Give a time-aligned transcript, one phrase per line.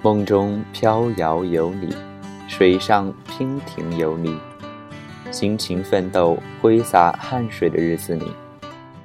[0.00, 1.92] 梦中飘摇有你，
[2.46, 4.38] 水上娉婷有你，
[5.32, 8.24] 辛勤奋斗、挥洒汗水的日子里，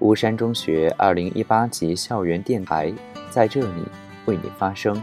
[0.00, 2.92] 巫山中学二零一八级校园电台
[3.30, 3.82] 在这里
[4.26, 5.02] 为你发声。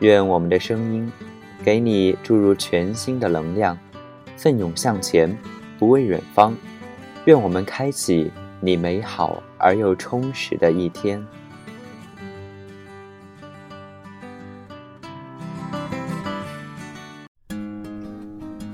[0.00, 1.10] 愿我们的声音
[1.64, 3.78] 给你注入全新的能量，
[4.36, 5.34] 奋勇向前，
[5.78, 6.54] 不畏远方。
[7.24, 11.26] 愿我们开启你美好而又充实的一天。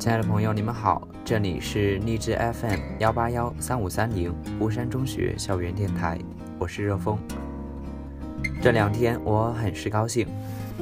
[0.01, 6.19] 亲爱的朋友，你们好，这里是励志 FM 幺八幺三五三零巫山中学校园电台，
[6.59, 7.19] 我是热风。
[8.63, 10.27] 这两天我很是高兴，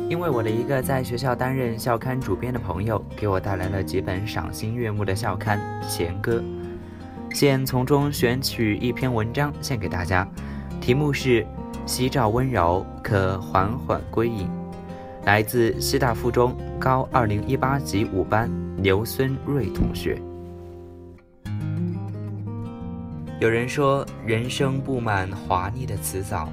[0.08, 6.40] 因为我的一个在学校担任校刊主编的朋友给我带来了几本赏心悦目的校刊《弦歌》，
[7.34, 10.24] 现从中选取一篇文章献给大家，
[10.80, 11.42] 题目是
[11.86, 14.46] 《夕照温柔，可缓缓归隐》。
[15.24, 20.20] 来自西大附中高二零一八级五班刘孙瑞同学。
[23.40, 26.48] 有人说，人生布满华丽的辞藻。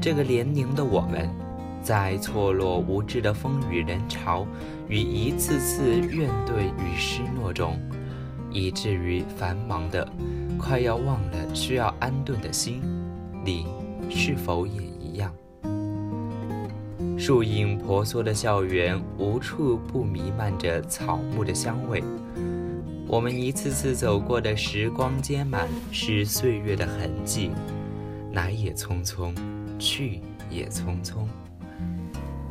[0.00, 1.28] 这个年龄的我们，
[1.82, 4.46] 在错落无知的风雨人潮
[4.86, 7.76] 与一次次怨怼与失落中，
[8.50, 10.06] 以至于繁忙的
[10.58, 12.82] 快要忘了需要安顿的心，
[13.44, 13.66] 你
[14.10, 15.32] 是否也一样？
[17.26, 22.04] 树影婆娑的校园，无处不弥漫着草木的香味。
[23.06, 27.50] 我们一次次走过的时光街满是岁月的痕迹，
[28.32, 29.34] 来也匆匆，
[29.78, 31.26] 去也匆匆。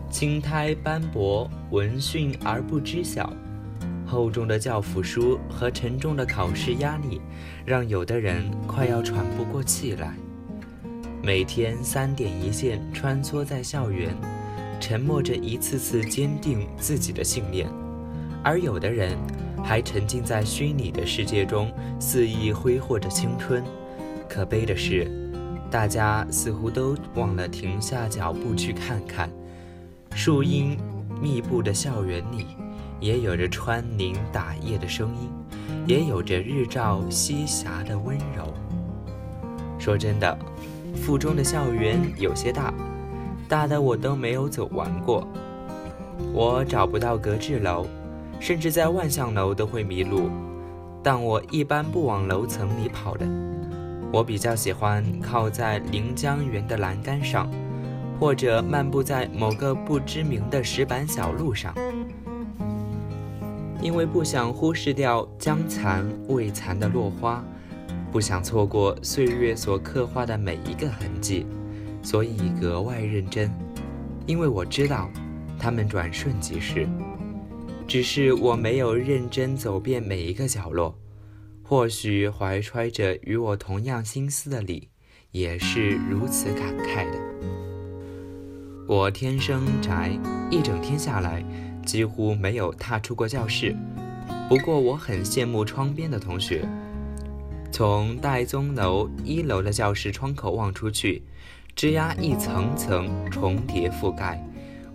[0.10, 3.32] 青苔斑驳，闻讯而不知晓。
[4.08, 7.22] 厚重的教辅书和沉重的考试压力，
[7.64, 10.16] 让有的人快要喘不过气来。
[11.22, 14.10] 每天三点一线穿梭在校园。
[14.84, 17.70] 沉默着，一次次坚定自己的信念，
[18.44, 19.18] 而有的人
[19.64, 21.72] 还沉浸在虚拟的世界中，
[22.02, 23.64] 肆意挥霍着青春。
[24.28, 25.10] 可悲的是，
[25.72, 29.30] 大家似乎都忘了停下脚步去看看，
[30.14, 30.78] 树荫
[31.22, 32.48] 密布的校园里，
[33.00, 35.30] 也有着穿林打叶的声音，
[35.88, 38.54] 也有着日照西霞的温柔。
[39.80, 40.38] 说真的，
[40.94, 42.74] 附中的校园有些大。
[43.48, 45.28] 大的我都没有走完过，
[46.34, 47.86] 我找不到格致楼，
[48.40, 50.30] 甚至在万象楼都会迷路。
[51.04, 53.28] 但我一般不往楼层里跑的，
[54.12, 57.52] 我比较喜欢靠在临江园的栏杆上，
[58.20, 61.76] 或者漫步在某个不知名的石板小路上，
[63.82, 67.44] 因为不想忽视掉将残未残的落花，
[68.12, 71.46] 不想错过岁月所刻画的每一个痕迹。
[72.04, 73.50] 所以格外认真，
[74.28, 75.10] 因为我知道，
[75.58, 76.88] 他们转瞬即逝。
[77.88, 80.96] 只是我没有认真走遍每一个角落。
[81.66, 84.90] 或许怀揣着与我同样心思的你，
[85.32, 87.18] 也是如此感慨的。
[88.86, 90.12] 我天生宅，
[90.52, 91.44] 一整天下来
[91.86, 93.76] 几乎没有踏出过教室。
[94.50, 96.68] 不过我很羡慕窗边的同学，
[97.72, 101.24] 从戴宗楼一楼的教室窗口望出去。
[101.76, 104.42] 枝桠一层层重叠覆盖，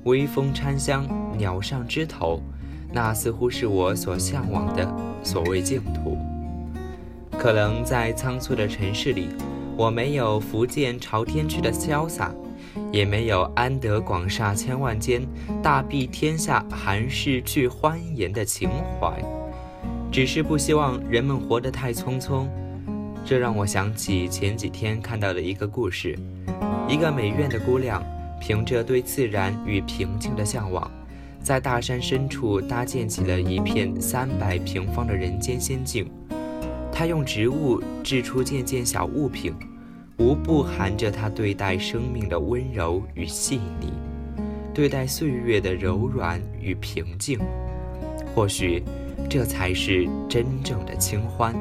[0.04, 1.06] 微风掺香，
[1.36, 2.40] 鸟上枝头，
[2.92, 4.88] 那似乎是我所向往的
[5.22, 6.16] 所谓净土。
[7.36, 9.28] 可能在仓促的城市里，
[9.76, 12.32] 我没有福建朝天去的潇洒，
[12.92, 15.20] 也没有安得广厦千万间，
[15.62, 19.12] 大庇天下寒士俱欢颜的情怀，
[20.10, 22.46] 只是不希望人们活得太匆匆。
[23.24, 26.18] 这让我想起前几天看到的一个故事。
[26.88, 28.02] 一个美院的姑娘，
[28.40, 30.90] 凭着对自然与平静的向往，
[31.42, 36.10] 在大山深处搭建起了一片三百平方的人间仙境。
[36.90, 39.54] 她用植物制出件件小物品，
[40.16, 43.92] 无不含着她对待生命的温柔与细腻，
[44.72, 47.38] 对待岁月的柔软与平静。
[48.34, 48.82] 或许，
[49.28, 51.54] 这才是真正的清欢。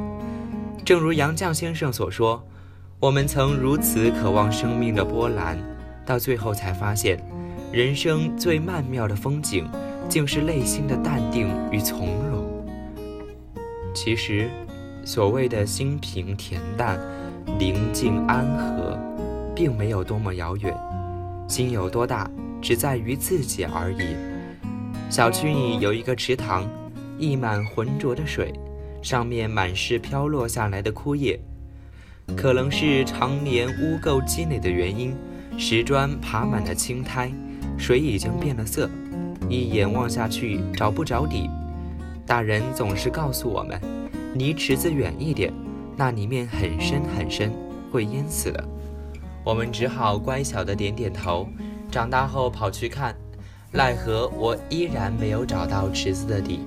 [0.85, 2.41] 正如杨绛先生所说。
[2.99, 5.55] 我们曾如此渴望生命的波澜，
[6.03, 7.23] 到最后才发现，
[7.71, 9.69] 人生最曼妙的风景，
[10.09, 12.65] 竟是内心的淡定与从容。
[13.93, 14.49] 其实，
[15.05, 16.99] 所谓的心平恬淡、
[17.59, 18.97] 宁静安和，
[19.55, 20.75] 并没有多么遥远。
[21.47, 22.27] 心有多大，
[22.59, 24.15] 只在于自己而已。
[25.07, 26.67] 小区里有一个池塘，
[27.19, 28.51] 溢满浑浊的水，
[29.03, 31.39] 上面满是飘落下来的枯叶。
[32.35, 35.15] 可能是常年污垢积累的原因，
[35.57, 37.31] 石砖爬满了青苔，
[37.77, 38.89] 水已经变了色，
[39.49, 41.49] 一眼望下去找不着底。
[42.25, 43.79] 大人总是告诉我们，
[44.35, 45.51] 离池子远一点，
[45.95, 47.51] 那里面很深很深，
[47.91, 48.63] 会淹死的。
[49.43, 51.47] 我们只好乖巧的点点头。
[51.89, 53.15] 长大后跑去看，
[53.71, 56.59] 奈何我依然没有找到池子的底。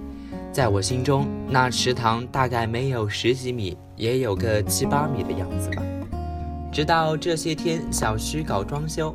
[0.50, 5.82] 在我心中，那池塘大概没有十几米，也有个七八米的样子吧。
[6.72, 9.14] 直到这些天小区搞装修，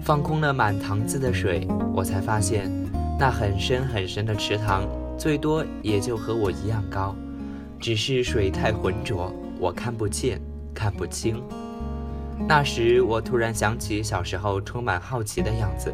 [0.00, 2.70] 放空了满塘子的水，我才发现，
[3.18, 4.88] 那很深很深的池塘。
[5.18, 7.14] 最多也就和我一样高，
[7.78, 9.30] 只是水太浑浊，
[9.60, 10.40] 我看不见，
[10.74, 11.40] 看不清。
[12.48, 15.92] 那时我突然想起小时候充满好奇的样子，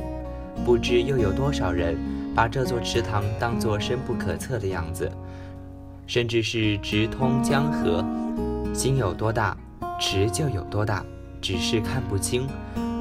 [0.65, 1.99] 不知又有多少人
[2.35, 5.11] 把这座池塘当作深不可测的样子，
[6.09, 8.05] 甚至是直通江河。
[8.75, 9.57] 心有多大，
[10.01, 11.05] 池就有多大，
[11.41, 12.47] 只是看不清，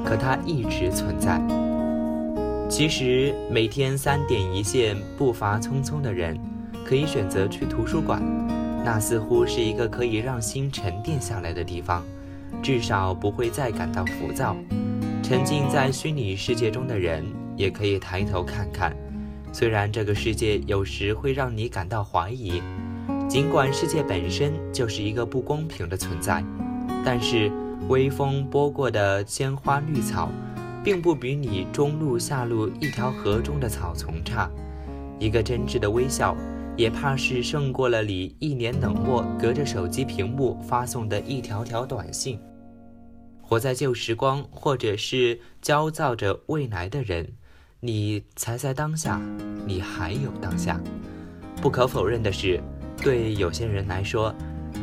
[0.04, 1.40] 可它一直存在。
[2.68, 6.38] 其实每天三点一线、步伐匆匆的人，
[6.84, 8.22] 可以选择去图书馆，
[8.84, 12.04] 那似乎是一个可以让心沉淀下来的地方，
[12.62, 14.54] 至少不会再感到浮躁。
[15.22, 17.24] 沉浸在虚拟世界中的人，
[17.56, 18.94] 也可以抬头看看，
[19.52, 22.62] 虽然这个世界有时会让你感到怀疑，
[23.28, 26.42] 尽管世界本身就是一个不公平的存在，
[27.04, 27.52] 但是
[27.88, 30.30] 微风拨过的鲜花绿草。
[30.84, 34.48] 并不比你中路下路一条河中的草丛差，
[35.18, 36.34] 一个真挚的微笑，
[36.76, 42.38] 也怕是胜过了你一脸冷漠隔着手机屏幕发送的一条条短信。
[43.42, 47.32] 活在旧时光，或者是焦躁着未来的人，
[47.80, 49.20] 你才在当下，
[49.66, 50.80] 你还有当下。
[51.60, 52.62] 不可否认的是，
[53.02, 54.34] 对有些人来说，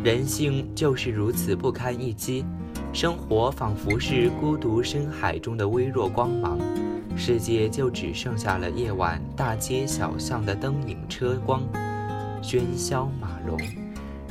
[0.03, 2.45] 人性就是如此不堪一击。
[2.93, 6.57] 生活仿佛是孤独深海中的微弱光芒，
[7.17, 11.61] 世界就只剩下了夜晚大街小巷的灯影车光，
[12.41, 13.59] 喧嚣马龙，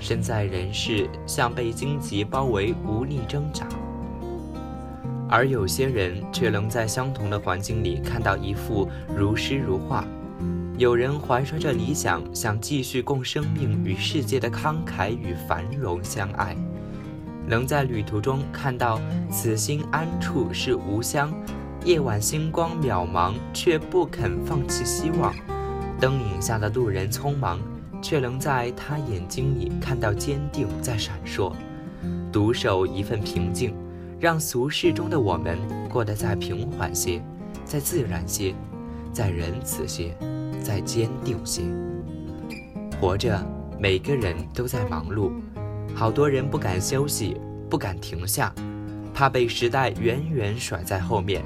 [0.01, 3.67] 身在人世像被荆棘包围，无力挣扎。
[5.29, 10.07] 而有些人却能在相同的环境里看到一幅如诗如画。
[10.76, 16.56] 有人怀揣着理想，想继续共生命与世界的慷慨与繁荣相爱。
[17.47, 19.00] 能在旅途中看到
[19.31, 21.32] 此心安处是吾乡，
[21.85, 25.32] 夜晚星光渺茫，却不肯放弃希望。
[26.00, 27.61] 灯影下的路人匆忙，
[28.03, 31.53] 却能在他眼睛里看到坚定在闪烁。
[32.32, 33.73] 独守一份平静，
[34.19, 35.56] 让俗世中的我们
[35.88, 37.23] 过得再平缓些，
[37.65, 38.53] 再自然些，
[39.15, 40.15] 再仁慈些，
[40.61, 41.63] 再坚定些。
[43.01, 43.41] 活着，
[43.79, 45.31] 每个人都在忙碌。
[45.95, 47.37] 好多人不敢休息，
[47.71, 48.53] 不敢停下，
[49.15, 51.45] 怕被时代远远甩在后面。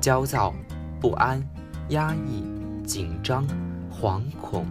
[0.00, 0.54] 焦躁、
[1.00, 1.42] 不安、
[1.88, 2.44] 压抑、
[2.86, 3.46] 紧张、
[3.92, 4.64] 惶恐，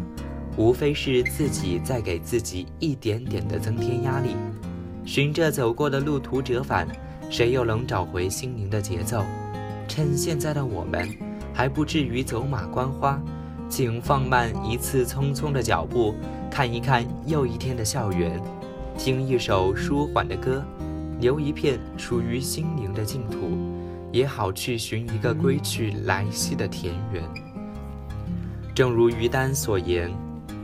[0.56, 4.36] 无非是自己在给自己一点点的增添压力。
[5.06, 6.88] 循着走过的路途折返，
[7.30, 9.26] 谁又能找回心灵的节奏？
[9.88, 11.10] 趁现在的我们
[11.60, 13.22] 还不至于走马观花，
[13.68, 16.16] 请放慢一次匆匆的脚步，
[16.50, 18.42] 看一看又一天的校园。
[18.98, 20.64] 听一首舒缓的歌，
[21.20, 23.58] 留一片属于心灵的净土，
[24.10, 27.22] 也好去寻一个归去来兮的田园。
[28.74, 30.10] 正如于丹所言：“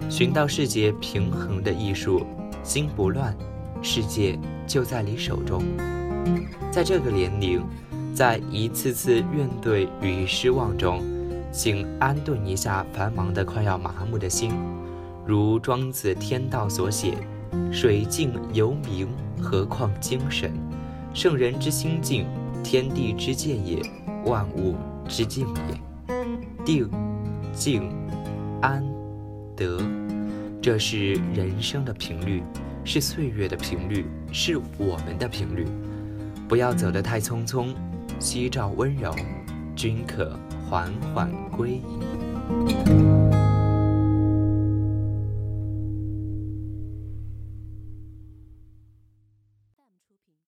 [0.09, 2.25] 寻到世界平衡的艺术，
[2.63, 3.35] 心不乱，
[3.81, 5.61] 世界就在你手中。”
[6.71, 7.61] 在这个年龄，
[8.15, 11.03] 在一次次怨怼与失望中，
[11.51, 14.53] 请安顿一下繁忙的快要麻木的心，
[15.25, 17.17] 如庄子《天道》所写。
[17.73, 19.09] 水静犹明，
[19.41, 20.49] 何况精神？
[21.13, 22.25] 圣人之心静，
[22.63, 23.81] 天地之见也，
[24.23, 24.75] 万物
[25.09, 26.15] 之静也。
[26.63, 26.89] 定、
[27.53, 27.91] 静、
[28.61, 28.81] 安、
[29.57, 29.77] 得，
[30.61, 32.41] 这是人生的频率，
[32.85, 35.67] 是岁月的频率，是我们的频率。
[36.47, 37.73] 不要走得太匆匆，
[38.19, 39.13] 夕照温柔，
[39.75, 40.37] 均可
[40.69, 43.14] 缓缓归矣。